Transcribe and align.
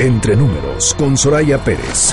Entre 0.00 0.34
números 0.34 0.92
con 0.94 1.16
Soraya 1.16 1.62
Pérez. 1.62 2.12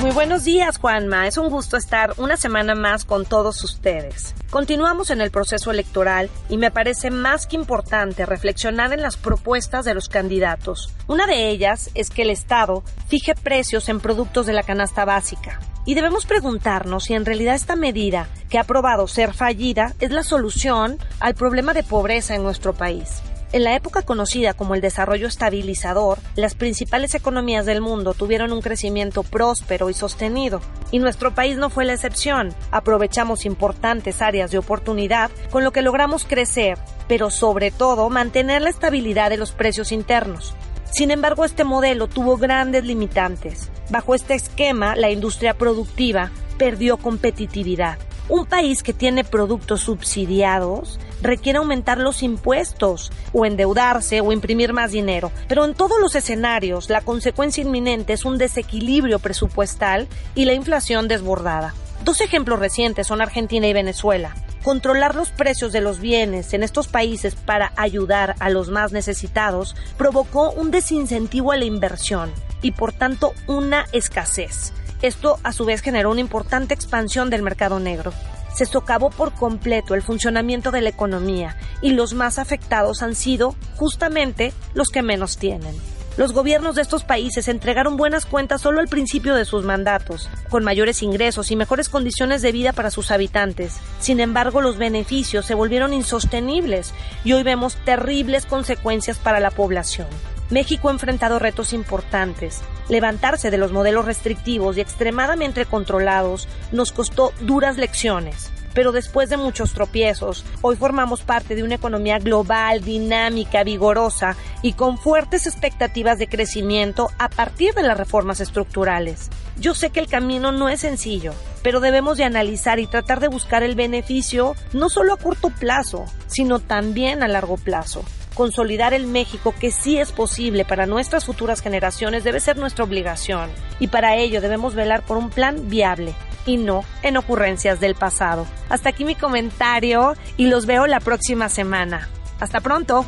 Muy 0.00 0.10
buenos 0.10 0.42
días, 0.42 0.78
Juanma. 0.78 1.28
Es 1.28 1.38
un 1.38 1.48
gusto 1.48 1.76
estar 1.76 2.14
una 2.16 2.36
semana 2.36 2.74
más 2.74 3.04
con 3.04 3.24
todos 3.24 3.62
ustedes. 3.62 4.34
Continuamos 4.50 5.10
en 5.10 5.20
el 5.20 5.30
proceso 5.30 5.70
electoral 5.70 6.28
y 6.48 6.56
me 6.56 6.72
parece 6.72 7.12
más 7.12 7.46
que 7.46 7.54
importante 7.54 8.26
reflexionar 8.26 8.92
en 8.92 9.00
las 9.00 9.16
propuestas 9.16 9.84
de 9.84 9.94
los 9.94 10.08
candidatos. 10.08 10.92
Una 11.06 11.28
de 11.28 11.50
ellas 11.50 11.90
es 11.94 12.10
que 12.10 12.22
el 12.22 12.30
Estado 12.30 12.82
fije 13.06 13.36
precios 13.36 13.88
en 13.88 14.00
productos 14.00 14.44
de 14.44 14.54
la 14.54 14.64
canasta 14.64 15.04
básica. 15.04 15.60
Y 15.86 15.94
debemos 15.94 16.26
preguntarnos 16.26 17.04
si 17.04 17.14
en 17.14 17.24
realidad 17.24 17.54
esta 17.54 17.76
medida, 17.76 18.26
que 18.50 18.58
ha 18.58 18.64
probado 18.64 19.06
ser 19.06 19.34
fallida, 19.34 19.94
es 20.00 20.10
la 20.10 20.24
solución 20.24 20.98
al 21.20 21.36
problema 21.36 21.74
de 21.74 21.84
pobreza 21.84 22.34
en 22.34 22.42
nuestro 22.42 22.72
país. 22.72 23.22
En 23.54 23.62
la 23.62 23.76
época 23.76 24.02
conocida 24.02 24.52
como 24.52 24.74
el 24.74 24.80
desarrollo 24.80 25.28
estabilizador, 25.28 26.18
las 26.34 26.56
principales 26.56 27.14
economías 27.14 27.64
del 27.64 27.80
mundo 27.80 28.12
tuvieron 28.12 28.52
un 28.52 28.60
crecimiento 28.60 29.22
próspero 29.22 29.90
y 29.90 29.94
sostenido, 29.94 30.60
y 30.90 30.98
nuestro 30.98 31.36
país 31.36 31.56
no 31.56 31.70
fue 31.70 31.84
la 31.84 31.92
excepción. 31.92 32.52
Aprovechamos 32.72 33.44
importantes 33.44 34.22
áreas 34.22 34.50
de 34.50 34.58
oportunidad, 34.58 35.30
con 35.52 35.62
lo 35.62 35.70
que 35.70 35.82
logramos 35.82 36.24
crecer, 36.24 36.78
pero 37.06 37.30
sobre 37.30 37.70
todo 37.70 38.10
mantener 38.10 38.60
la 38.60 38.70
estabilidad 38.70 39.30
de 39.30 39.36
los 39.36 39.52
precios 39.52 39.92
internos. 39.92 40.56
Sin 40.90 41.12
embargo, 41.12 41.44
este 41.44 41.62
modelo 41.62 42.08
tuvo 42.08 42.36
grandes 42.36 42.84
limitantes. 42.84 43.70
Bajo 43.88 44.16
este 44.16 44.34
esquema, 44.34 44.96
la 44.96 45.12
industria 45.12 45.54
productiva 45.54 46.32
perdió 46.58 46.96
competitividad. 46.96 47.98
Un 48.28 48.46
país 48.46 48.82
que 48.82 48.94
tiene 48.94 49.22
productos 49.22 49.82
subsidiados 49.82 50.98
requiere 51.24 51.58
aumentar 51.58 51.98
los 51.98 52.22
impuestos 52.22 53.10
o 53.32 53.44
endeudarse 53.44 54.20
o 54.20 54.30
imprimir 54.30 54.72
más 54.72 54.92
dinero. 54.92 55.32
Pero 55.48 55.64
en 55.64 55.74
todos 55.74 55.98
los 56.00 56.14
escenarios 56.14 56.90
la 56.90 57.00
consecuencia 57.00 57.62
inminente 57.62 58.12
es 58.12 58.24
un 58.24 58.38
desequilibrio 58.38 59.18
presupuestal 59.18 60.06
y 60.36 60.44
la 60.44 60.52
inflación 60.52 61.08
desbordada. 61.08 61.74
Dos 62.04 62.20
ejemplos 62.20 62.58
recientes 62.58 63.06
son 63.06 63.22
Argentina 63.22 63.66
y 63.66 63.72
Venezuela. 63.72 64.36
Controlar 64.62 65.14
los 65.14 65.30
precios 65.30 65.72
de 65.72 65.80
los 65.80 66.00
bienes 66.00 66.52
en 66.54 66.62
estos 66.62 66.88
países 66.88 67.34
para 67.34 67.72
ayudar 67.76 68.34
a 68.38 68.50
los 68.50 68.70
más 68.70 68.92
necesitados 68.92 69.74
provocó 69.96 70.50
un 70.52 70.70
desincentivo 70.70 71.52
a 71.52 71.56
la 71.56 71.64
inversión 71.64 72.32
y 72.62 72.72
por 72.72 72.92
tanto 72.92 73.32
una 73.46 73.86
escasez. 73.92 74.72
Esto 75.02 75.38
a 75.42 75.52
su 75.52 75.64
vez 75.64 75.82
generó 75.82 76.10
una 76.10 76.20
importante 76.20 76.72
expansión 76.72 77.28
del 77.28 77.42
mercado 77.42 77.78
negro. 77.78 78.12
Se 78.54 78.66
socavó 78.66 79.10
por 79.10 79.32
completo 79.32 79.94
el 79.94 80.02
funcionamiento 80.02 80.70
de 80.70 80.80
la 80.80 80.90
economía 80.90 81.56
y 81.82 81.92
los 81.92 82.14
más 82.14 82.38
afectados 82.38 83.02
han 83.02 83.14
sido 83.14 83.54
justamente 83.76 84.52
los 84.74 84.88
que 84.88 85.02
menos 85.02 85.36
tienen. 85.36 85.74
Los 86.16 86.32
gobiernos 86.32 86.76
de 86.76 86.82
estos 86.82 87.02
países 87.02 87.48
entregaron 87.48 87.96
buenas 87.96 88.24
cuentas 88.24 88.60
solo 88.60 88.78
al 88.78 88.86
principio 88.86 89.34
de 89.34 89.44
sus 89.44 89.64
mandatos, 89.64 90.30
con 90.48 90.62
mayores 90.62 91.02
ingresos 91.02 91.50
y 91.50 91.56
mejores 91.56 91.88
condiciones 91.88 92.40
de 92.40 92.52
vida 92.52 92.72
para 92.72 92.92
sus 92.92 93.10
habitantes. 93.10 93.78
Sin 93.98 94.20
embargo, 94.20 94.60
los 94.60 94.78
beneficios 94.78 95.44
se 95.44 95.54
volvieron 95.54 95.92
insostenibles 95.92 96.94
y 97.24 97.32
hoy 97.32 97.42
vemos 97.42 97.76
terribles 97.84 98.46
consecuencias 98.46 99.18
para 99.18 99.40
la 99.40 99.50
población. 99.50 100.06
México 100.50 100.88
ha 100.88 100.92
enfrentado 100.92 101.40
retos 101.40 101.72
importantes. 101.72 102.60
Levantarse 102.88 103.50
de 103.50 103.58
los 103.58 103.72
modelos 103.72 104.04
restrictivos 104.04 104.76
y 104.76 104.80
extremadamente 104.80 105.64
controlados 105.64 106.48
nos 106.72 106.92
costó 106.92 107.32
duras 107.40 107.76
lecciones. 107.78 108.50
Pero 108.74 108.90
después 108.90 109.30
de 109.30 109.36
muchos 109.36 109.72
tropiezos, 109.72 110.44
hoy 110.60 110.76
formamos 110.76 111.22
parte 111.22 111.54
de 111.54 111.62
una 111.62 111.76
economía 111.76 112.18
global, 112.18 112.82
dinámica, 112.82 113.62
vigorosa 113.62 114.36
y 114.62 114.72
con 114.72 114.98
fuertes 114.98 115.46
expectativas 115.46 116.18
de 116.18 116.26
crecimiento 116.26 117.10
a 117.18 117.28
partir 117.28 117.72
de 117.74 117.84
las 117.84 117.96
reformas 117.96 118.40
estructurales. 118.40 119.30
Yo 119.58 119.74
sé 119.74 119.90
que 119.90 120.00
el 120.00 120.08
camino 120.08 120.50
no 120.50 120.68
es 120.68 120.80
sencillo, 120.80 121.32
pero 121.62 121.78
debemos 121.78 122.18
de 122.18 122.24
analizar 122.24 122.80
y 122.80 122.88
tratar 122.88 123.20
de 123.20 123.28
buscar 123.28 123.62
el 123.62 123.76
beneficio 123.76 124.56
no 124.72 124.88
solo 124.88 125.14
a 125.14 125.18
corto 125.18 125.50
plazo, 125.50 126.04
sino 126.26 126.58
también 126.58 127.22
a 127.22 127.28
largo 127.28 127.56
plazo. 127.56 128.04
Consolidar 128.34 128.94
el 128.94 129.06
México 129.06 129.54
que 129.58 129.70
sí 129.70 129.98
es 129.98 130.12
posible 130.12 130.64
para 130.64 130.86
nuestras 130.86 131.24
futuras 131.24 131.60
generaciones 131.60 132.24
debe 132.24 132.40
ser 132.40 132.56
nuestra 132.56 132.84
obligación 132.84 133.50
y 133.78 133.88
para 133.88 134.16
ello 134.16 134.40
debemos 134.40 134.74
velar 134.74 135.02
por 135.02 135.16
un 135.16 135.30
plan 135.30 135.68
viable 135.68 136.14
y 136.46 136.56
no 136.56 136.84
en 137.02 137.16
ocurrencias 137.16 137.80
del 137.80 137.94
pasado. 137.94 138.46
Hasta 138.68 138.90
aquí 138.90 139.04
mi 139.04 139.14
comentario 139.14 140.14
y 140.36 140.46
los 140.46 140.66
veo 140.66 140.86
la 140.86 141.00
próxima 141.00 141.48
semana. 141.48 142.08
Hasta 142.40 142.60
pronto. 142.60 143.06